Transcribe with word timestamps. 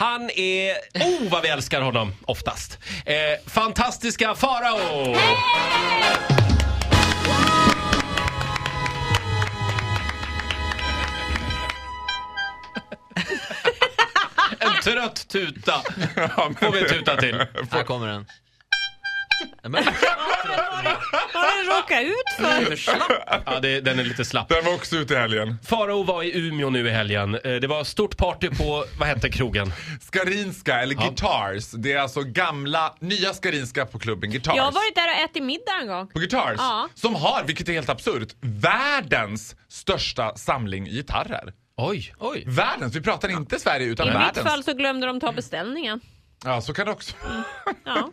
Han 0.00 0.30
är... 0.30 0.72
Oh, 0.94 1.30
vad 1.30 1.42
vi 1.42 1.48
älskar 1.48 1.80
honom 1.80 2.14
oftast. 2.26 2.78
Eh, 3.06 3.14
fantastiska 3.50 4.34
Farao! 4.34 5.16
En 14.58 14.82
trött 14.82 15.28
tuta. 15.28 15.72
Får 16.60 16.72
vi 16.72 16.88
tuta 16.88 17.16
till. 17.16 17.46
Här 17.70 17.82
kommer 17.84 18.06
den. 18.06 18.26
Nej, 19.62 19.70
men, 19.70 19.84
Vad 21.32 21.42
har 21.42 21.56
den 21.56 21.76
råkat 21.76 22.02
ut 22.02 22.29
för? 22.40 23.42
Ja, 23.46 23.60
det, 23.60 23.80
den 23.80 23.98
är 23.98 24.04
lite 24.04 24.24
slapp. 24.24 24.48
Den 24.48 24.64
var 24.64 24.74
också 24.74 24.96
ute 24.96 25.14
i 25.14 25.16
helgen. 25.16 25.56
Farao 25.64 26.02
var 26.02 26.22
i 26.22 26.38
Umeå 26.38 26.70
nu 26.70 26.88
i 26.88 26.90
helgen. 26.90 27.34
Eh, 27.34 27.40
Det 27.54 27.66
var 27.66 27.84
stort 27.84 28.16
party 28.16 28.48
på, 28.50 28.84
vad 28.98 29.08
hette 29.08 29.28
krogen? 29.30 29.72
Skarinska, 30.00 30.80
eller 30.82 30.94
Guitars. 30.94 31.70
Det 31.70 31.92
är 31.92 31.98
alltså 31.98 32.22
gamla, 32.22 32.94
nya 33.00 33.32
Skarinska 33.32 33.86
på 33.86 33.98
klubben 33.98 34.30
Guitars. 34.30 34.56
Jag 34.56 34.62
har 34.64 34.72
varit 34.72 34.94
där 34.94 35.08
och 35.08 35.30
ätit 35.30 35.42
middag 35.42 35.72
en 35.80 35.86
gång. 35.88 36.06
På 36.08 36.18
Guitars. 36.18 36.54
Ja. 36.58 36.88
Som 36.94 37.14
har, 37.14 37.44
vilket 37.46 37.68
är 37.68 37.72
helt 37.72 37.88
absurt, 37.88 38.28
världens 38.40 39.56
största 39.68 40.36
samling 40.36 40.84
gitarrer. 40.84 41.52
Oj. 41.76 42.14
oj. 42.18 42.44
Världens, 42.46 42.96
vi 42.96 43.00
pratar 43.00 43.28
inte 43.28 43.58
Sverige 43.58 43.86
utan 43.86 44.08
I 44.08 44.10
världens. 44.10 44.36
mitt 44.36 44.44
fall 44.46 44.64
så 44.64 44.72
glömde 44.74 45.06
de 45.06 45.20
ta 45.20 45.32
beställningen. 45.32 46.00
Ja, 46.44 46.60
så 46.60 46.74
kan 46.74 46.86
det 46.86 46.92
också 46.92 47.14
Ja. 47.84 48.12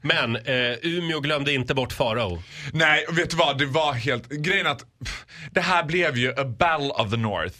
Men 0.00 0.36
eh, 0.36 0.72
Umeå 0.82 1.20
glömde 1.20 1.52
inte 1.52 1.74
bort 1.74 1.92
Farao. 1.92 2.42
Nej, 2.72 3.06
vet 3.12 3.30
du 3.30 3.36
vad? 3.36 3.58
Det 3.58 3.66
var 3.66 3.92
helt... 3.92 4.28
Grejen 4.28 4.66
att 4.66 4.78
pff, 5.04 5.24
det 5.50 5.60
här 5.60 5.82
blev 5.84 6.16
ju 6.16 6.30
a 6.40 6.44
battle 6.44 6.88
of 6.90 7.10
the 7.10 7.16
North. 7.16 7.56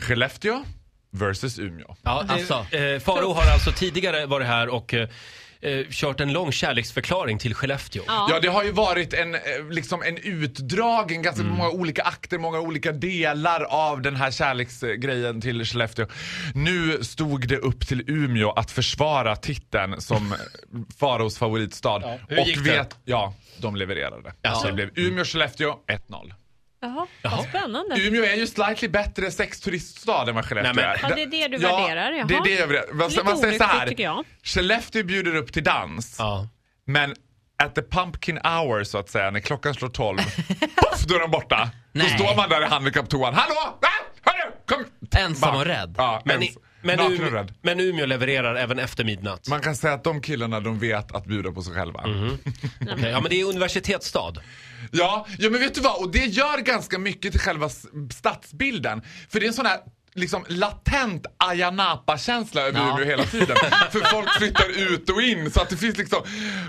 Skellefteå 0.00 0.64
versus 1.10 1.58
Umeå. 1.58 1.96
Ja, 2.02 2.24
Alltså. 2.28 2.66
eh, 2.76 3.00
Farao 3.00 3.32
har 3.32 3.52
alltså 3.52 3.72
tidigare 3.72 4.26
varit 4.26 4.46
här 4.46 4.68
och 4.68 4.94
eh, 4.94 5.08
eh, 5.66 5.86
kört 5.90 6.20
en 6.20 6.32
lång 6.32 6.52
kärleksförklaring 6.52 7.38
till 7.38 7.54
Skellefteå. 7.54 8.02
Ja. 8.06 8.26
Ja, 8.30 8.40
det 8.40 8.48
har 8.48 8.64
ju 8.64 8.70
varit 8.72 9.12
en, 9.14 9.34
eh, 9.34 9.40
liksom 9.70 10.02
en 10.02 10.16
utdragen, 10.18 11.22
ganska 11.22 11.42
många 11.44 11.70
olika 11.70 12.02
akter, 12.02 12.38
många 12.38 12.60
olika 12.60 12.92
delar 12.92 13.62
av 13.62 14.02
den 14.02 14.16
här 14.16 14.30
kärleksgrejen 14.30 15.40
till 15.40 15.64
Skellefteå. 15.64 16.06
Nu 16.54 17.04
stod 17.04 17.48
det 17.48 17.56
upp 17.56 17.86
till 17.88 18.10
Umeå 18.10 18.50
att 18.50 18.70
försvara 18.70 19.36
titeln 19.36 20.00
som 20.00 20.34
Faraos 20.98 21.38
favoritstad. 21.38 22.02
Hur 22.28 22.40
Och 22.40 22.46
gick 22.46 22.64
det? 22.64 22.70
vet, 22.70 22.96
ja, 23.04 23.34
de 23.58 23.76
levererade. 23.76 24.32
Jaså? 24.42 24.66
Det 24.66 24.72
blev 24.72 24.88
Umeå-Skellefteå 24.94 25.74
1-0. 26.08 26.32
Jaha, 26.80 27.06
vad 27.22 27.44
spännande. 27.48 28.00
Umeå 28.00 28.24
är 28.24 28.34
ju 28.36 28.46
slightly 28.46 28.88
bättre 28.88 29.30
sexturiststad 29.30 30.28
än 30.28 30.34
vad 30.34 30.44
Skellefteå 30.44 30.72
Nej, 30.72 30.84
men- 31.02 31.10
är. 31.10 31.10
Ja, 31.10 31.14
det 31.16 31.22
är 31.22 31.26
det 31.26 31.48
du 31.48 31.62
värderar, 31.62 32.12
jaha. 32.12 32.26
det 32.26 32.34
är 32.36 32.44
det 32.44 32.50
jag 32.50 32.66
värderar. 32.66 32.92
Man, 32.94 33.08
Lite 33.08 33.24
man 33.24 33.38
säger 33.38 33.58
så 33.58 33.64
här. 33.64 34.24
Skellefteå 34.42 35.02
bjuder 35.04 35.34
upp 35.36 35.52
till 35.52 35.64
dans. 35.64 36.16
Ja. 36.18 36.48
Men 36.86 37.14
at 37.62 37.74
the 37.74 37.82
pumpkin 37.82 38.38
hour 38.44 38.84
så 38.84 38.98
att 38.98 39.08
säga, 39.10 39.30
när 39.30 39.40
klockan 39.40 39.74
slår 39.74 39.88
12, 39.88 40.18
poff, 40.76 41.04
då 41.08 41.14
är 41.14 41.20
de 41.20 41.30
borta. 41.30 41.70
Då 41.92 42.00
står 42.04 42.36
man 42.36 42.48
där 42.48 42.62
i 42.62 42.64
handikapptoan. 42.66 43.34
Hallå! 43.34 43.54
Ah, 43.82 44.30
hörru, 44.30 44.52
kom! 44.66 44.84
Ensam 45.20 45.56
och 45.56 45.64
rädd. 45.64 45.94
Ja, 45.98 46.22
Men, 46.24 46.42
ens, 46.42 46.58
men, 46.86 47.12
Umeå, 47.12 47.46
men 47.62 47.80
Umeå 47.80 48.06
levererar 48.06 48.54
även 48.54 48.78
efter 48.78 49.04
midnatt. 49.04 49.48
Man 49.48 49.60
kan 49.60 49.76
säga 49.76 49.94
att 49.94 50.04
de 50.04 50.20
killarna 50.22 50.60
de 50.60 50.78
vet 50.78 51.12
att 51.12 51.26
bjuda 51.26 51.52
på 51.52 51.62
sig 51.62 51.74
själva. 51.74 52.00
Okej, 52.80 53.10
ja, 53.10 53.20
men 53.20 53.30
det 53.30 53.40
är 53.40 53.44
universitetsstad. 53.44 54.32
Ja, 54.92 55.26
ja, 55.38 55.50
men 55.50 55.60
vet 55.60 55.74
du 55.74 55.80
vad? 55.80 56.00
Och 56.00 56.12
det 56.12 56.26
gör 56.26 56.58
ganska 56.58 56.98
mycket 56.98 57.32
till 57.32 57.40
själva 57.40 57.68
stadsbilden. 58.14 59.02
För 59.28 59.40
det 59.40 59.46
är 59.46 59.48
en 59.48 59.54
sån 59.54 59.66
här 59.66 59.80
liksom 60.16 60.44
latent 60.48 61.26
Ayia 61.38 61.70
Napa-känsla 61.70 62.62
över 62.62 62.80
Ja. 62.80 62.90
Umeå 62.92 63.04
hela 63.04 63.24
tiden. 63.24 63.56
För 63.92 64.00
folk 64.00 64.28
flyttar 64.38 64.68
ut 64.92 65.10
och 65.10 65.22
in 65.22 65.50
så 65.50 65.60
att 65.60 65.68
det 65.68 65.76
finns 65.76 65.96
liksom 65.98 66.22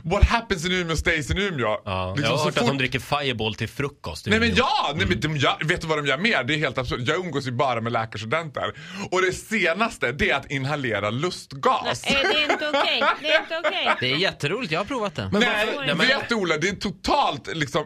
What 0.03 0.23
happens 0.23 0.65
in 0.65 0.71
Umeå 0.71 0.95
stays 0.95 1.31
in 1.31 1.37
Umeå. 1.37 1.81
Ja, 1.85 2.13
liksom 2.15 2.23
jag 2.23 2.31
har 2.31 2.37
så 2.37 2.43
hört 2.43 2.53
att 2.57 2.59
fort- 2.59 2.67
de 2.71 2.77
dricker 2.77 2.99
Fireball 2.99 3.55
till 3.55 3.69
frukost. 3.69 4.27
Nej 4.27 4.39
men 4.39 4.55
ja! 4.55 4.93
Nej, 4.95 5.05
men 5.07 5.19
de 5.19 5.37
gör, 5.37 5.57
vet 5.65 5.81
du 5.81 5.87
vad 5.87 5.97
de 5.97 6.05
gör 6.07 6.17
mer? 6.17 6.43
Det 6.43 6.53
är 6.53 6.57
helt 6.57 6.77
absurt. 6.77 6.99
Jag 7.07 7.17
umgås 7.19 7.47
ju 7.47 7.51
bara 7.51 7.81
med 7.81 7.91
läkarstudenter. 7.91 8.73
Och 9.11 9.21
det 9.21 9.31
senaste 9.33 10.11
det 10.11 10.29
är 10.31 10.35
att 10.35 10.51
inhalera 10.51 11.09
lustgas. 11.09 12.03
Nej, 12.05 12.23
det 12.23 12.39
är 12.43 12.51
inte 12.51 12.69
okej. 12.69 13.03
Det 13.21 13.27
är 13.31 13.39
inte 13.41 13.61
okej. 13.67 13.95
Det 13.99 14.11
är 14.11 14.15
jätteroligt, 14.15 14.71
jag 14.71 14.79
har 14.79 14.85
provat 14.85 15.15
det. 15.15 15.29
Men 15.31 15.41
Nej, 15.41 15.67
varför- 15.75 15.95
vet 16.07 16.29
du 16.29 16.35
Ola, 16.35 16.57
det 16.57 16.69
är 16.69 16.75
totalt 16.75 17.47
liksom 17.55 17.85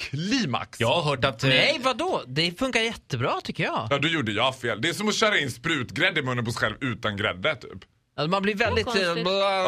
antiklimax. 0.00 0.80
Jag 0.80 0.88
har 0.88 1.02
hört 1.02 1.24
att... 1.24 1.42
eh, 1.44 1.48
Nej, 1.48 1.80
vadå? 1.82 2.22
Det 2.26 2.58
funkar 2.58 2.80
jättebra 2.80 3.40
tycker 3.44 3.64
jag. 3.64 3.88
Ja, 3.90 3.98
då 3.98 4.08
gjorde 4.08 4.32
jag 4.32 4.56
fel. 4.58 4.80
Det 4.82 4.88
är 4.88 4.92
som 4.92 5.08
att 5.08 5.14
köra 5.14 5.38
in 5.38 5.50
sprutgrädde 5.50 6.20
i 6.20 6.22
munnen 6.22 6.44
på 6.44 6.50
sig 6.52 6.60
själv 6.60 6.76
utan 6.80 7.16
grädde, 7.16 7.54
typ. 7.56 7.72
Alltså, 8.16 8.30
man 8.30 8.42
blir 8.42 8.54
väldigt... 8.54 8.84
konstigt. 8.84 9.06
eh, 9.08 9.14
bla, 9.14 9.22
bla, 9.22 9.62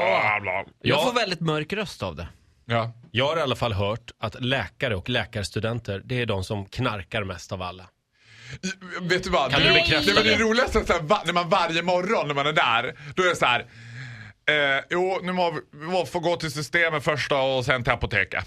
bla, 0.00 0.40
bla. 0.42 0.52
Jag 0.52 0.98
Ja. 0.98 1.04
får 1.04 1.12
väldigt 1.12 1.40
mörk 1.40 1.72
röst 1.72 2.02
av 2.02 2.16
det. 2.16 2.28
Ja. 2.66 2.92
Jag 3.10 3.26
har 3.26 3.36
i 3.36 3.40
alla 3.40 3.56
fall 3.56 3.72
hört 3.72 4.10
att 4.20 4.44
läkare 4.44 4.96
och 4.96 5.08
läkarstudenter, 5.08 6.02
det 6.04 6.20
är 6.20 6.26
de 6.26 6.44
som 6.44 6.66
knarkar 6.66 7.24
mest 7.24 7.52
av 7.52 7.62
alla. 7.62 7.86
Vet 9.00 9.24
du 9.24 9.30
vad? 9.30 9.50
Kan 9.50 9.60
det, 9.60 9.68
du 9.68 9.74
bekräfta 9.74 10.14
det? 10.14 10.22
det 10.22 10.36
det? 10.36 10.42
roligaste 10.42 10.78
är 10.78 11.26
när 11.26 11.32
man 11.32 11.48
varje 11.48 11.82
morgon 11.82 12.26
när 12.28 12.34
man 12.34 12.46
är 12.46 12.52
där, 12.52 12.94
då 13.16 13.22
är 13.22 13.28
det 13.28 13.36
så 13.36 13.46
här. 13.46 13.66
Eh, 14.46 14.84
jo, 14.90 15.20
nu 15.22 15.32
må 15.32 15.50
vi, 15.50 15.60
vi 15.72 15.86
må 15.86 16.06
få 16.06 16.20
gå 16.20 16.36
till 16.36 16.50
systemet 16.50 17.04
först 17.04 17.30
då 17.30 17.36
och 17.36 17.64
sen 17.64 17.84
till 17.84 17.92
apoteket. 17.92 18.44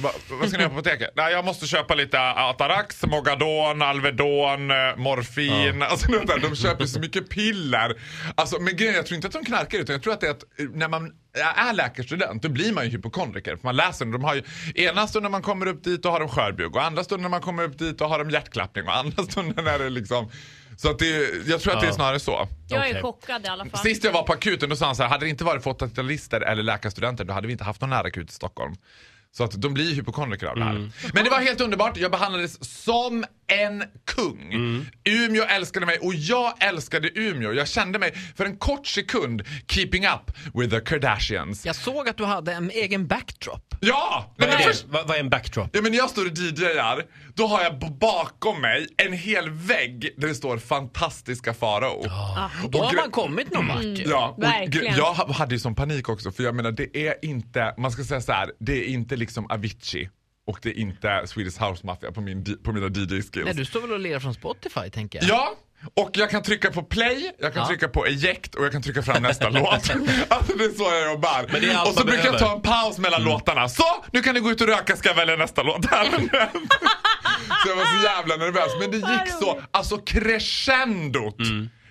Va, 0.00 0.10
vad 0.30 0.48
ska 0.48 0.58
ni 0.58 0.62
göra 0.62 0.72
på 0.72 0.78
apoteket? 0.78 1.10
Nej, 1.16 1.32
jag 1.32 1.44
måste 1.44 1.66
köpa 1.66 1.94
lite 1.94 2.20
Atarax, 2.20 3.02
Mogadon, 3.06 3.82
Alvedon, 3.82 4.70
eh, 4.70 4.96
morfin. 4.96 5.82
Alltså, 5.82 6.12
vet, 6.12 6.26
där, 6.26 6.38
de 6.38 6.56
köper 6.56 6.86
så 6.86 7.00
mycket 7.00 7.28
piller. 7.28 8.00
Alltså, 8.34 8.60
men 8.60 8.76
grejen 8.76 8.94
jag 8.94 9.06
tror 9.06 9.16
inte 9.16 9.26
att 9.26 9.32
de 9.32 9.44
knarkar 9.44 9.78
utan 9.78 9.92
jag 9.92 10.02
tror 10.02 10.12
att 10.12 10.20
det 10.20 10.26
är 10.26 10.30
att 10.30 10.44
eh, 10.58 10.66
när 10.72 10.88
man 10.88 11.12
är 11.56 11.72
läkarstudent 11.72 12.42
då 12.42 12.48
blir 12.48 12.72
man 12.72 12.84
ju 12.84 12.90
hypokondriker. 12.90 13.56
För 13.56 13.64
man 13.64 13.76
läser, 13.76 14.04
de 14.04 14.24
har 14.24 14.34
ju, 14.34 14.42
ena 14.74 15.06
stunden 15.06 15.22
när 15.22 15.38
man 15.38 15.42
kommer 15.42 15.66
upp 15.66 15.84
dit 15.84 16.02
då 16.02 16.10
har 16.10 16.20
de 16.20 16.28
skörbjugg 16.28 16.76
och 16.76 16.84
andra 16.84 17.04
stunden 17.04 17.22
när 17.22 17.28
man 17.28 17.40
kommer 17.40 17.62
upp 17.62 17.78
dit 17.78 17.98
då 17.98 18.04
har 18.04 18.18
de 18.18 18.30
hjärtklappning 18.30 18.84
och 18.84 18.96
andra 18.96 19.22
stunden 19.22 19.66
är 19.66 19.78
det 19.78 19.90
liksom 19.90 20.30
så 20.80 20.90
att 20.90 20.98
det, 20.98 21.46
jag 21.46 21.60
tror 21.60 21.74
att 21.74 21.80
det 21.80 21.86
är 21.86 21.92
snarare 21.92 22.20
så. 22.20 22.48
Jag 22.68 22.88
är 22.88 23.02
chockad 23.02 23.44
i 23.44 23.48
alla 23.48 23.64
fall. 23.64 23.80
Sist 23.80 24.04
jag 24.04 24.12
var 24.12 24.22
på 24.22 24.32
akuten 24.32 24.68
då 24.68 24.76
sa 24.76 24.86
han 24.86 24.96
så 24.96 25.02
här, 25.02 25.10
hade 25.10 25.26
det 25.26 25.30
inte 25.30 25.44
varit 25.44 25.62
för 25.62 25.70
80-talister 25.70 26.40
eller 26.40 26.62
läkarstudenter 26.62 27.24
då 27.24 27.32
hade 27.32 27.46
vi 27.46 27.52
inte 27.52 27.64
haft 27.64 27.80
någon 27.80 27.90
närakut 27.90 28.30
i 28.30 28.32
Stockholm. 28.32 28.74
Så 29.32 29.44
att 29.44 29.62
de 29.62 29.74
blir 29.74 29.94
hypokondriker 29.94 30.46
av 30.46 30.56
det 30.56 30.64
här. 30.64 30.90
Men 31.14 31.24
det 31.24 31.30
var 31.30 31.40
helt 31.40 31.60
underbart. 31.60 31.96
Jag 31.96 32.10
behandlades 32.10 32.82
som 32.82 33.24
en 33.48 33.84
kung. 34.06 34.52
Umeå 35.04 35.44
älskade 35.44 35.86
mig 35.86 35.98
och 35.98 36.14
jag 36.14 36.62
älskade 36.62 37.10
Umeå. 37.14 37.52
Jag 37.52 37.68
kände 37.68 37.98
mig 37.98 38.12
för 38.36 38.44
en 38.44 38.56
kort 38.56 38.86
sekund 38.86 39.42
keeping 39.68 40.06
up 40.06 40.32
with 40.54 40.70
the 40.70 40.80
Kardashians. 40.80 41.66
Jag 41.66 41.76
såg 41.76 42.08
att 42.08 42.16
du 42.16 42.24
hade 42.24 42.52
en 42.52 42.70
egen 42.70 43.06
backdrop. 43.06 43.74
Ja! 43.80 44.34
Vad 44.38 44.48
är, 44.48 44.58
först- 44.58 44.84
Vad, 44.88 45.08
vad 45.08 45.16
är 45.16 45.20
en 45.20 45.30
backdrop? 45.30 45.70
Ja 45.72 45.82
men 45.82 45.90
när 45.92 45.98
jag 45.98 46.10
står 46.10 46.26
och 46.26 46.32
DJar, 46.38 47.04
då 47.34 47.46
har 47.46 47.62
jag 47.62 47.78
bakom 47.98 48.60
mig 48.60 48.86
en 48.96 49.12
hel 49.12 49.50
vägg 49.50 50.10
där 50.16 50.28
det 50.28 50.34
står 50.34 50.58
fantastiska 50.58 51.54
Farao. 51.54 52.02
Då 52.68 52.78
Och 52.78 52.84
har 52.84 52.94
man 52.94 53.10
kommit 53.10 53.52
någon 53.54 53.68
vart 53.68 53.82
ju. 53.84 54.04
Ja, 54.06 54.34
Verkligen. 54.38 54.96
jag 54.96 55.12
ha- 55.14 55.32
hade 55.32 55.54
ju 55.54 55.58
sån 55.58 55.74
panik 55.74 56.08
också 56.08 56.32
för 56.32 56.42
jag 56.42 56.54
menar 56.54 56.70
det 56.72 56.96
är 57.08 57.14
inte, 57.24 57.74
man 57.78 57.90
ska 57.92 58.04
säga 58.04 58.20
så 58.20 58.32
här, 58.32 58.50
det 58.60 58.72
är 58.72 58.88
inte 58.88 59.16
liksom 59.16 59.50
Avicii 59.50 60.08
och 60.48 60.58
det 60.62 60.68
är 60.68 60.78
inte 60.78 61.22
Swedish 61.26 61.62
House 61.62 61.86
Mafia 61.86 62.12
på, 62.12 62.20
min, 62.20 62.58
på 62.64 62.72
mina 62.72 62.86
DJ-skills. 62.86 63.44
Nej, 63.44 63.54
du 63.54 63.64
står 63.64 63.80
väl 63.80 63.92
och 63.92 63.98
lirar 63.98 64.20
från 64.20 64.34
Spotify 64.34 64.90
tänker 64.92 65.18
jag. 65.18 65.28
Ja, 65.28 65.54
och 65.94 66.10
jag 66.14 66.30
kan 66.30 66.42
trycka 66.42 66.70
på 66.70 66.82
play, 66.82 67.32
jag 67.38 67.52
kan 67.54 67.62
Ja. 67.62 67.68
trycka 67.68 67.88
på 67.88 68.06
eject 68.06 68.54
och 68.54 68.64
jag 68.64 68.72
kan 68.72 68.82
trycka 68.82 69.02
fram 69.02 69.22
nästa 69.22 69.48
låt. 69.60 69.68
Alltså 69.68 70.56
det 70.58 70.64
är 70.64 70.70
så 70.78 70.84
jag 70.84 71.12
jobbar. 71.12 71.46
Men 71.52 71.60
det 71.60 71.70
är 71.70 71.74
allt 71.76 71.88
och 71.88 71.94
så 71.94 72.04
brukar 72.04 72.24
jag 72.24 72.32
behöver. 72.32 72.48
ta 72.50 72.56
en 72.56 72.62
paus 72.62 72.98
mellan 72.98 73.22
låtarna. 73.22 73.68
Så, 73.68 73.84
nu 74.12 74.22
kan 74.22 74.34
ni 74.34 74.40
gå 74.40 74.50
ut 74.50 74.60
och 74.60 74.66
röka, 74.66 74.96
ska 74.96 75.08
jag 75.08 75.16
välja 75.16 75.36
nästa 75.36 75.62
låt. 75.62 75.84
så 77.62 77.68
jag 77.68 77.76
var 77.76 77.98
så 77.98 78.04
jävla 78.04 78.36
nervös. 78.36 78.72
Men 78.80 78.90
det 78.90 78.96
gick 78.96 79.32
så, 79.40 79.60
alltså 79.70 79.96
crescendot. 79.96 81.36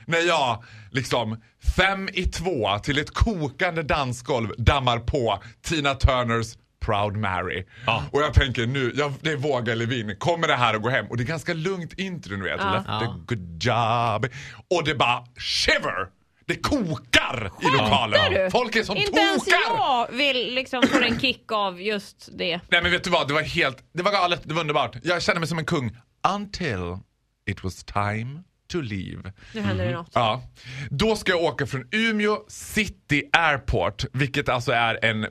När 0.07 0.19
jag 0.19 0.63
liksom 0.91 1.41
fem 1.77 2.09
i 2.13 2.23
två 2.25 2.79
till 2.83 2.97
ett 2.99 3.13
kokande 3.13 3.83
dansgolv 3.83 4.49
dammar 4.57 4.99
på 4.99 5.43
Tina 5.61 5.93
Turners 5.95 6.47
Proud 6.87 7.17
Mary. 7.17 7.65
Ja. 7.85 8.03
Och 8.11 8.21
jag 8.21 8.33
tänker 8.33 8.65
nu, 8.67 8.91
jag, 8.95 9.13
det 9.21 9.31
är 9.31 9.35
Våga 9.37 9.75
Levin, 9.75 10.15
kommer 10.19 10.47
det 10.47 10.55
här 10.55 10.73
att 10.73 10.81
gå 10.81 10.89
hem? 10.89 11.05
Och 11.09 11.17
det 11.17 11.23
är 11.23 11.25
ganska 11.25 11.53
lugnt 11.53 11.93
intro, 11.93 12.35
du 12.35 12.43
vet. 12.43 12.59
Ja. 12.59 12.73
Left 12.73 12.87
a 12.89 12.99
Ja. 13.01 13.17
good 13.27 13.63
job. 13.63 14.33
Och 14.77 14.83
det 14.83 14.95
bara 14.95 15.23
shiver! 15.37 16.07
Det 16.45 16.55
kokar 16.55 17.51
i 17.61 17.65
lokalen. 17.77 18.31
du? 18.33 18.49
Folk 18.51 18.75
är 18.75 18.83
som 18.83 18.97
Inte 18.97 19.19
ens 19.19 19.45
tokar. 19.45 19.57
jag 19.77 20.11
vill 20.11 20.53
liksom 20.53 20.83
få 20.87 20.99
en 21.03 21.19
kick 21.19 21.51
av 21.51 21.81
just 21.81 22.29
det. 22.37 22.59
Nej 22.69 22.81
men 22.81 22.91
vet 22.91 23.03
du 23.03 23.09
vad, 23.09 23.27
det 23.27 23.33
var 23.33 23.41
helt, 23.41 23.77
det 23.93 24.03
var 24.03 24.11
galet, 24.11 24.41
det 24.43 24.53
var 24.53 24.61
underbart. 24.61 24.95
Jag 25.03 25.21
kände 25.21 25.39
mig 25.39 25.49
som 25.49 25.57
en 25.59 25.65
kung. 25.65 25.97
Until 26.35 26.97
it 27.49 27.63
was 27.63 27.83
time 27.83 28.43
to 28.67 28.81
leave. 28.81 29.33
Nu 29.53 29.61
händer 29.61 29.85
det 29.85 29.91
något. 29.91 30.09
Ja. 30.13 30.43
Då 30.89 31.15
ska 31.15 31.31
jag 31.31 31.43
åka 31.43 31.65
från 31.67 31.87
Umeå 31.91 32.37
City 32.47 33.23
Airport, 33.33 34.05
vilket 34.13 34.49
alltså 34.49 34.71
är 34.71 35.05
en 35.05 35.23
eh, 35.23 35.29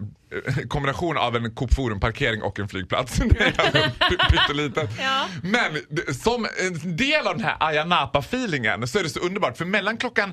kombination 0.68 1.16
av 1.16 1.36
en 1.36 1.54
Coop 1.54 1.74
Forum-parkering 1.74 2.42
och 2.42 2.58
en 2.58 2.68
flygplats. 2.68 3.20
Alltså 3.20 3.78
py- 3.98 4.30
pyttelitet. 4.30 4.90
Ja. 5.00 5.26
Men 5.42 5.76
som 6.14 6.46
en 6.66 6.96
del 6.96 7.26
av 7.26 7.36
den 7.36 7.44
här 7.44 7.56
Ayia 7.60 7.84
Napa-feelingen 7.84 8.86
så 8.86 8.98
är 8.98 9.02
det 9.02 9.10
så 9.10 9.20
underbart 9.20 9.56
för 9.56 9.64
mellan 9.64 9.96
klockan 9.96 10.32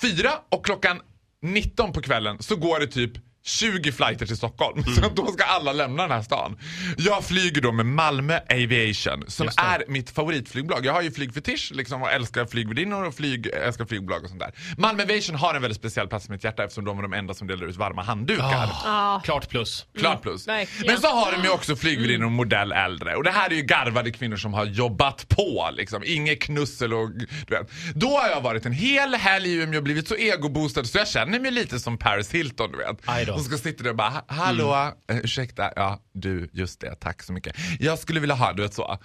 fyra 0.00 0.30
och 0.48 0.64
klockan 0.64 1.00
19 1.42 1.92
på 1.92 2.00
kvällen 2.02 2.36
så 2.42 2.56
går 2.56 2.80
det 2.80 2.86
typ 2.86 3.12
20 3.48 3.92
flighter 3.92 4.26
till 4.26 4.36
Stockholm. 4.36 4.84
Så 4.84 5.08
då 5.14 5.26
ska 5.26 5.44
alla 5.44 5.72
lämna 5.72 6.02
den 6.02 6.12
här 6.12 6.22
stan. 6.22 6.58
Jag 6.96 7.24
flyger 7.24 7.60
då 7.60 7.72
med 7.72 7.86
Malmö 7.86 8.40
Aviation 8.50 9.24
som 9.28 9.48
är 9.56 9.84
mitt 9.88 10.10
favoritflygbolag. 10.10 10.86
Jag 10.86 10.92
har 10.92 11.02
ju 11.02 11.10
flygfetisch 11.10 11.72
liksom, 11.74 12.02
och 12.02 12.12
älskar 12.12 12.46
flygvärdinnor 12.46 13.04
och 13.04 13.14
flyg, 13.14 13.46
älskar 13.46 13.84
flygbolag 13.84 14.22
och 14.22 14.28
sånt 14.28 14.40
där. 14.40 14.52
Malmö 14.78 15.02
Aviation 15.02 15.36
har 15.36 15.54
en 15.54 15.62
väldigt 15.62 15.78
speciell 15.78 16.08
plats 16.08 16.28
i 16.28 16.30
mitt 16.30 16.44
hjärta 16.44 16.64
eftersom 16.64 16.84
de 16.84 16.96
var 16.96 17.02
de 17.02 17.12
enda 17.12 17.34
som 17.34 17.46
delade 17.46 17.66
ut 17.70 17.76
varma 17.76 18.02
handdukar. 18.02 18.70
Ja. 18.84 19.22
Klart 19.24 19.48
plus. 19.48 19.86
Klart 19.98 20.22
plus. 20.22 20.48
verkligen. 20.48 20.92
Men 20.92 21.00
så 21.00 21.08
har 21.08 21.32
de 21.32 21.42
ju 21.42 21.50
också 21.50 21.76
flygvärdinnor 21.76 22.26
och 22.26 22.32
modell 22.32 22.72
äldre. 22.72 23.16
Och 23.16 23.24
det 23.24 23.30
här 23.30 23.50
är 23.50 23.54
ju 23.54 23.62
garvade 23.62 24.10
kvinnor 24.10 24.36
som 24.36 24.54
har 24.54 24.64
jobbat 24.64 25.28
på. 25.28 25.70
Liksom. 25.72 26.02
Inget 26.06 26.42
knussel 26.42 26.94
och 26.94 27.10
du 27.10 27.26
vet. 27.54 27.70
Då 27.94 28.18
har 28.18 28.28
jag 28.28 28.40
varit 28.40 28.66
en 28.66 28.72
hel 28.72 29.14
helg 29.14 29.48
i 29.48 29.62
Umeå 29.62 29.78
och 29.78 29.84
blivit 29.84 30.08
så 30.08 30.14
egoboostad 30.14 30.84
så 30.84 30.98
jag 30.98 31.08
känner 31.08 31.40
mig 31.40 31.50
lite 31.50 31.80
som 31.80 31.98
Paris 31.98 32.30
Hilton. 32.30 32.72
Du 32.72 32.78
vet. 32.78 32.98
Hon 33.38 33.44
ska 33.44 33.58
sitta 33.58 33.82
där 33.82 33.90
och 33.90 33.96
bara, 33.96 34.08
"Ha- 34.08 34.24
hallå, 34.28 34.92
eh, 35.10 35.16
ursäkta, 35.18 35.72
ja 35.76 36.02
du, 36.12 36.50
just 36.52 36.80
det, 36.80 36.94
tack 36.94 37.22
så 37.22 37.32
mycket. 37.32 37.56
Jag 37.80 37.98
skulle 37.98 38.20
vilja 38.20 38.34
ha, 38.34 38.52
du 38.52 38.62
vet 38.62 38.74
så. 38.74 38.98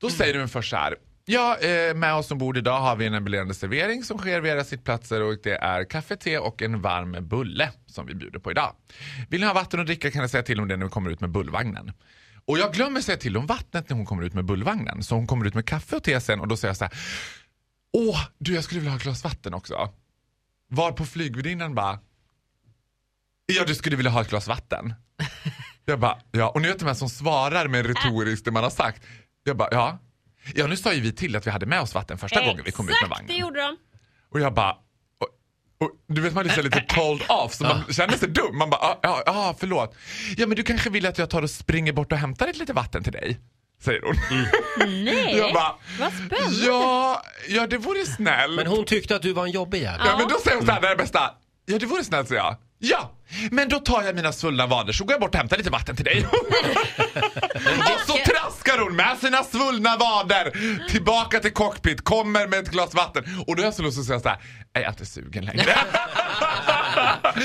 Då 0.00 0.10
säger 0.10 0.38
de 0.38 0.48
först 0.48 0.70
så 0.70 0.76
här. 0.76 0.96
Ja, 1.24 1.56
eh, 1.58 1.94
med 1.94 2.14
oss 2.14 2.30
ombord 2.30 2.56
idag 2.58 2.80
har 2.80 2.96
vi 2.96 3.06
en 3.06 3.14
ambulerande 3.14 3.54
servering 3.54 4.04
som 4.04 4.18
sker 4.18 4.40
vid 4.40 4.52
era 4.52 4.64
sittplatser 4.64 5.22
och 5.22 5.36
det 5.42 5.54
är 5.56 5.84
kaffe, 5.90 6.16
te 6.16 6.38
och 6.38 6.62
en 6.62 6.80
varm 6.80 7.28
bulle 7.28 7.70
som 7.86 8.06
vi 8.06 8.14
bjuder 8.14 8.38
på 8.38 8.50
idag. 8.50 8.74
Vill 9.28 9.40
ni 9.40 9.46
ha 9.46 9.54
vatten 9.54 9.80
och 9.80 9.86
dricka 9.86 10.10
kan 10.10 10.22
ni 10.22 10.28
säga 10.28 10.42
till 10.42 10.60
om 10.60 10.68
det 10.68 10.76
när 10.76 10.84
vi 10.86 10.90
kommer 10.90 11.10
ut 11.10 11.20
med 11.20 11.30
bullvagnen. 11.30 11.92
Och 12.44 12.58
jag 12.58 12.72
glömmer 12.74 13.00
säga 13.00 13.16
till 13.18 13.36
om 13.36 13.46
vattnet 13.46 13.88
när 13.88 13.96
hon 13.96 14.06
kommer 14.06 14.22
ut 14.22 14.34
med 14.34 14.44
bullvagnen. 14.44 15.02
Så 15.02 15.14
hon 15.14 15.26
kommer 15.26 15.46
ut 15.46 15.54
med 15.54 15.66
kaffe 15.66 15.96
och 15.96 16.02
te 16.04 16.20
sen 16.20 16.40
och 16.40 16.48
då 16.48 16.56
säger 16.56 16.70
jag 16.70 16.76
så 16.76 16.84
här. 16.84 16.94
Åh, 17.92 18.20
du 18.38 18.54
jag 18.54 18.64
skulle 18.64 18.80
vilja 18.80 18.90
ha 18.90 18.96
ett 18.96 19.02
glas 19.02 19.24
vatten 19.24 19.54
också. 19.54 19.90
Var 20.68 20.92
på 20.92 21.06
flygvärdinnan 21.06 21.74
bara. 21.74 21.98
Ja, 23.56 23.64
du 23.64 23.74
skulle 23.74 23.96
vilja 23.96 24.10
ha 24.10 24.20
ett 24.20 24.30
glas 24.30 24.48
vatten. 24.48 24.94
Jag 25.84 26.00
bara, 26.00 26.18
ja. 26.32 26.48
Och 26.48 26.62
ni 26.62 26.68
vet 26.68 26.78
de 26.78 26.84
här 26.84 26.94
som 26.94 27.08
svarar 27.08 27.68
med 27.68 27.86
retoriskt 27.86 28.44
det 28.44 28.50
man 28.50 28.62
har 28.62 28.70
sagt. 28.70 29.02
Jag 29.44 29.56
bara, 29.56 29.68
ja. 29.70 29.98
Ja, 30.54 30.66
nu 30.66 30.76
sa 30.76 30.92
ju 30.92 31.00
vi 31.00 31.12
till 31.12 31.36
att 31.36 31.46
vi 31.46 31.50
hade 31.50 31.66
med 31.66 31.80
oss 31.80 31.94
vatten 31.94 32.18
första 32.18 32.40
gången 32.40 32.62
vi 32.64 32.72
kom 32.72 32.86
ut 32.88 32.90
med 32.90 32.96
Exakt, 32.96 33.10
det 33.10 33.32
vagnen. 33.32 33.40
gjorde 33.40 33.60
de. 33.60 33.76
Och 34.32 34.40
jag 34.40 34.54
bara, 34.54 34.70
och, 34.72 35.28
och, 35.80 35.90
du 36.08 36.20
vet 36.20 36.34
man 36.34 36.50
är 36.50 36.62
lite 36.62 36.80
told 36.80 37.22
off 37.28 37.54
så 37.54 37.64
man 37.64 37.84
känner 37.90 38.16
sig 38.16 38.28
dum. 38.28 38.58
Man 38.58 38.70
bara, 38.70 38.96
ja, 39.02 39.22
ja, 39.26 39.56
förlåt. 39.58 39.96
Ja 40.36 40.46
men 40.46 40.56
du 40.56 40.62
kanske 40.62 40.90
vill 40.90 41.06
att 41.06 41.18
jag 41.18 41.30
tar 41.30 41.42
och 41.42 41.50
springer 41.50 41.92
bort 41.92 42.12
och 42.12 42.18
hämtar 42.18 42.48
ett 42.48 42.56
lite 42.58 42.72
vatten 42.72 43.02
till 43.02 43.12
dig? 43.12 43.40
Säger 43.82 44.02
hon. 44.02 44.14
Nej, 45.04 45.36
Jag 45.36 45.54
bara, 45.54 45.74
vad 45.98 46.12
spännande. 46.12 46.56
ja, 46.66 47.22
ja 47.48 47.66
det 47.66 47.78
vore 47.78 48.06
snällt. 48.06 48.54
Men 48.54 48.66
hon 48.66 48.84
tyckte 48.84 49.16
att 49.16 49.22
du 49.22 49.32
var 49.32 49.44
en 49.44 49.50
jobbig 49.50 49.82
jävel. 49.82 50.00
Ja, 50.06 50.16
men 50.18 50.28
då 50.28 50.38
säger 50.44 50.56
hon 50.56 50.66
så 50.66 50.72
här, 50.72 50.80
det 50.80 50.86
är 50.86 50.90
det 50.90 50.96
bästa. 51.02 51.30
Ja, 51.66 51.78
det 51.78 51.86
vore 51.86 52.04
snällt, 52.04 52.28
säger 52.28 52.42
jag. 52.42 52.56
Ja, 52.82 53.10
men 53.50 53.68
då 53.68 53.78
tar 53.78 54.02
jag 54.02 54.14
mina 54.14 54.32
svullna 54.32 54.66
vader 54.66 54.92
så 54.92 55.04
går 55.04 55.12
jag 55.12 55.20
bort 55.20 55.30
och 55.30 55.36
hämtar 55.36 55.56
lite 55.56 55.70
vatten 55.70 55.96
till 55.96 56.04
dig. 56.04 56.26
och 57.78 58.00
så 58.06 58.12
traskar 58.64 58.82
hon 58.82 58.96
med 58.96 59.18
sina 59.18 59.42
svullna 59.44 59.96
vader 59.96 60.52
tillbaka 60.88 61.40
till 61.40 61.52
cockpit, 61.52 62.04
kommer 62.04 62.46
med 62.46 62.58
ett 62.58 62.70
glas 62.70 62.94
vatten. 62.94 63.24
Och 63.46 63.56
då 63.56 63.62
är 63.62 63.66
jag 63.66 63.74
så 63.74 63.82
lust 63.82 63.98
att 63.98 64.04
säga 64.04 64.20
så 64.20 64.28
här, 64.28 64.38
jag 64.72 64.82
är 64.82 64.88
inte 64.88 65.06
sugen 65.06 65.44
längre. 65.44 65.64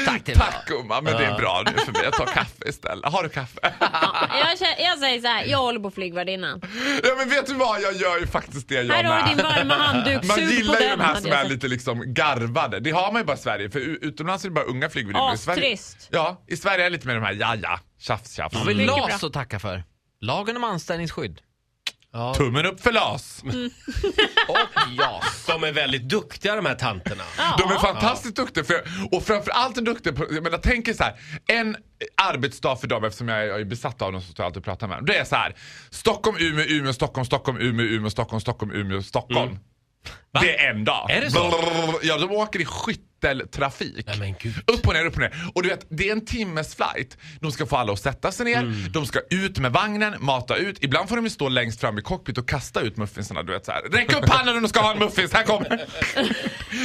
Tack. 0.06 0.24
Tack 0.36 0.68
gumman, 0.68 1.04
men 1.04 1.18
det 1.18 1.26
är 1.26 1.38
bra 1.38 1.64
nu 1.66 1.72
för 1.86 1.92
mig. 1.92 2.02
Jag 2.04 2.14
tar 2.14 2.26
kaffe 2.26 2.70
istället. 2.70 3.12
Har 3.14 3.24
du 3.24 3.30
kaffe? 3.30 3.60
Jag, 3.62 4.58
kä- 4.58 4.76
jag 4.80 5.00
säger 5.00 5.22
så 5.22 5.28
här, 5.28 5.46
jag 5.46 5.58
håller 5.58 5.80
på 5.80 5.92
flygvärdinnan. 5.92 6.62
ja, 7.04 7.10
men 7.18 7.30
vet 7.30 7.48
du 7.48 7.54
vad? 7.54 7.82
Jag 7.82 7.94
gör 7.94 8.20
ju 8.20 8.28
faktiskt 8.28 8.70
det 8.70 8.76
jag 8.76 8.96
Här 8.96 9.04
har 9.04 9.22
du 9.30 9.36
din 9.36 9.44
varma 9.46 9.74
handduk, 9.76 10.24
Man 10.24 10.38
sug 10.38 10.50
gillar 10.50 10.76
på 10.76 10.82
ju 10.84 10.88
den. 10.90 11.00
de 11.00 11.06
här 11.06 11.16
som 11.22 11.32
är 11.32 11.44
lite 11.50 11.68
liksom 11.68 12.14
garvade. 12.14 12.80
Det 12.80 12.92
har 12.92 13.12
man 13.12 13.22
ju 13.22 13.26
bara 13.26 13.38
i 13.38 13.40
Sverige 13.40 13.70
för 13.70 13.80
utomlands 13.80 14.46
är 14.46 14.50
det 14.50 14.54
bara 14.56 14.66
unga 14.66 14.90
flygvärdinnor. 14.90 15.34
I 15.34 15.38
Sverige- 15.38 15.74
Astrist. 15.74 16.08
Ja, 16.12 16.44
i 16.48 16.58
Sverige 16.58 16.80
är 16.80 16.84
det 16.84 16.90
lite 16.90 17.08
mer 17.08 17.16
de 17.16 17.24
här 17.24 17.34
ja 17.34 17.56
ja, 17.56 17.80
tjafs 18.00 18.34
tjafs. 18.36 18.56
Har 18.56 18.66
vi 18.66 18.74
LAS 18.86 19.24
att 19.24 19.34
tacka 19.34 19.60
för? 19.60 19.84
Lagen 20.22 20.58
om 20.58 20.64
anställningsskydd. 20.64 21.42
Tummen 22.38 22.66
upp 22.66 22.82
för 22.82 22.92
LAS. 22.92 23.44
Och 24.48 24.92
JAS. 24.98 25.46
De 25.48 25.64
är 25.64 25.72
väldigt 25.72 26.10
duktiga 26.10 26.56
de 26.56 26.66
här 26.66 26.76
tanterna. 26.76 27.24
De 27.58 27.72
är 27.72 27.80
fantastiskt 27.80 28.36
duktiga 28.36 28.64
för, 28.64 28.84
och 29.12 29.24
framförallt 29.24 29.78
är 29.78 29.82
duktiga 29.82 30.14
på, 30.14 30.26
jag 30.32 30.44
menar 30.44 30.58
tänk 30.58 30.88
er 30.88 30.94
så 30.94 31.04
här, 31.04 31.20
en 31.48 31.78
arbetsdag 32.22 32.76
för 32.76 32.88
dem 32.88 33.04
eftersom 33.04 33.28
jag 33.28 33.38
är, 33.44 33.46
jag 33.46 33.62
är 33.62 33.66
besatt 33.66 34.02
av 34.02 34.12
dem 34.12 34.22
så 34.22 34.32
står 34.32 34.44
jag 34.44 34.48
alltid 34.48 34.58
och 34.58 34.64
pratar 34.66 34.88
med 34.88 34.98
dem. 34.98 35.06
Det 35.06 35.18
är 35.18 35.26
så 35.26 35.36
här, 35.36 35.56
Stockholm, 35.90 36.38
Umeå, 36.40 36.66
Umeå, 36.66 36.94
Stockholm, 36.94 37.26
Stockholm, 37.26 37.58
Umeå, 37.58 37.86
Umeå, 37.86 38.10
Stockholm, 38.10 38.42
Stockholm, 38.42 38.72
Umeå, 38.72 39.02
Stockholm. 39.02 39.60
Det 40.42 40.60
är 40.60 40.70
en 40.70 40.86
dag. 40.86 41.12
Är 41.12 41.22
det 41.22 41.32
så? 41.32 41.54
Ja, 42.04 42.18
de 42.18 42.32
åker 42.32 42.62
i 42.62 42.66
skytteltrafik. 42.66 44.08
Nej. 44.20 44.36
Upp 44.68 44.88
och 44.88 44.94
ner, 44.94 45.06
upp 45.06 45.14
och 45.14 45.20
ner. 45.20 45.34
Och 45.56 45.64
du 45.64 45.70
vet, 45.70 45.86
det 45.90 46.08
är 46.08 46.12
en 46.12 46.26
timmes 46.26 46.76
flight. 46.76 47.18
De 47.42 47.52
ska 47.52 47.66
få 47.66 47.78
alla 47.78 47.94
att 47.94 48.00
sätta 48.00 48.32
sig 48.32 48.46
ner, 48.46 48.58
Mm. 48.58 48.92
de 48.92 49.06
ska 49.06 49.20
ut 49.30 49.60
med 49.60 49.72
vagnen, 49.72 50.16
mata 50.20 50.56
ut. 50.56 50.78
Ibland 50.84 51.10
får 51.10 51.16
de 51.16 51.30
stå 51.30 51.50
längst 51.50 51.82
fram 51.82 51.98
i 51.98 52.02
cockpit 52.02 52.38
och 52.38 52.50
kasta 52.50 52.82
ut 52.82 52.98
muffinsarna. 52.98 53.44
Du 53.44 53.52
vet 53.54 53.66
så 53.66 53.72
här. 53.72 53.82
Räck 53.82 54.14
upp 54.18 54.30
handen 54.30 54.56
om 54.56 54.62
du 54.64 54.70
ska 54.70 54.80
ha 54.82 54.92
en 54.92 55.00
muffins, 55.00 55.34
här 55.34 55.44
kommer 55.44 55.70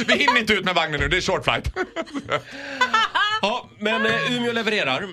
Vi 0.07 0.17
hinner 0.17 0.39
inte 0.39 0.53
ut 0.53 0.65
med 0.65 0.75
vagnen 0.75 0.99
nu, 0.99 1.07
det 1.07 1.17
är 1.17 1.21
short 1.21 1.43
flight. 1.43 1.73
Ja, 3.43 3.69
men 3.79 4.05
eh, 4.05 4.31
Umeå 4.37 4.51
levererar. 4.51 5.07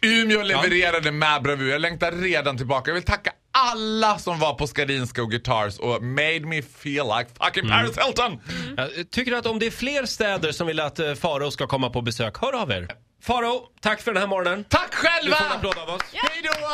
Umeå 0.00 0.42
levererade 0.42 1.12
med 1.12 1.42
bravur. 1.42 1.70
Jag 1.70 1.80
längtar 1.80 2.12
redan 2.12 2.56
tillbaka. 2.56 2.90
Jag 2.90 2.94
vill 2.94 3.02
tacka 3.04 3.30
alla 3.58 4.18
som 4.18 4.38
var 4.38 4.54
på 4.54 4.66
Skadinska 4.66 5.22
och 5.22 5.30
Guitars 5.30 5.78
och 5.78 6.02
made 6.02 6.40
me 6.40 6.62
feel 6.62 7.06
like 7.18 7.30
fucking 7.44 7.68
Paris 7.70 7.98
Hilton. 7.98 8.40
Jag 8.76 9.10
tycker 9.10 9.32
att 9.32 9.46
om 9.46 9.58
det 9.58 9.66
är 9.66 9.70
fler 9.70 10.06
städer 10.06 10.52
som 10.52 10.66
vill 10.66 10.80
att 10.80 10.98
eh, 10.98 11.14
Faro 11.14 11.50
ska 11.50 11.66
komma 11.66 11.90
på 11.90 12.02
besök, 12.02 12.38
hör 12.38 12.62
av 12.62 12.70
er. 12.70 12.88
Faro, 13.22 13.60
tack 13.80 14.00
för 14.00 14.12
den 14.12 14.20
här 14.20 14.28
morgonen. 14.28 14.64
Tack 14.68 14.90
Du 14.90 14.96
själva! 14.96 15.36
får 15.36 15.44
en 15.46 15.52
applåd 15.52 15.78
av 15.88 15.94
oss. 15.94 16.02
Hej 16.12 16.42
då! 16.42 16.68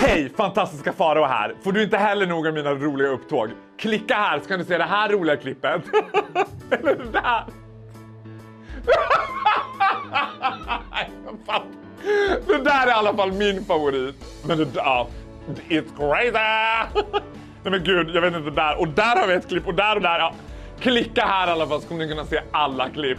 Hej, 0.00 0.32
fantastiska 0.36 0.92
Farao 0.92 1.24
här. 1.24 1.54
Får 1.64 1.72
du 1.72 1.82
inte 1.82 1.96
heller 1.96 2.26
nog 2.26 2.46
av 2.46 2.54
mina 2.54 2.70
roliga 2.74 3.08
upptåg? 3.08 3.50
Klicka 3.78 4.14
här 4.14 4.40
så 4.40 4.46
kan 4.48 4.58
du 4.58 4.64
se 4.64 4.78
det 4.78 4.84
här 4.84 5.08
roliga 5.08 5.36
klippet. 5.36 5.82
Eller 6.70 6.94
det 6.94 7.10
där. 7.12 7.44
Jag 11.46 11.62
det 12.46 12.64
där 12.64 12.86
är 12.86 12.88
i 12.88 12.90
alla 12.90 13.14
fall 13.14 13.32
min 13.32 13.64
favorit. 13.64 14.14
Men 14.46 14.58
det 14.58 14.64
där, 14.64 14.82
ja, 14.84 15.08
it's 15.68 15.96
crazy! 15.96 16.32
Nej 17.62 17.70
men 17.70 17.84
gud, 17.84 18.10
jag 18.14 18.22
vet 18.22 18.34
inte 18.34 18.50
där. 18.50 18.80
Och 18.80 18.88
där 18.88 19.16
har 19.20 19.26
vi 19.26 19.34
ett 19.34 19.48
klipp 19.48 19.66
och 19.66 19.74
där 19.74 19.96
och 19.96 20.02
där. 20.02 20.18
Ja. 20.18 20.34
Klicka 20.80 21.26
här 21.26 21.48
i 21.48 21.50
alla 21.50 21.66
fall 21.66 21.80
så 21.80 21.88
kommer 21.88 22.04
ni 22.04 22.10
kunna 22.10 22.24
se 22.24 22.42
alla 22.50 22.88
klipp. 22.88 23.18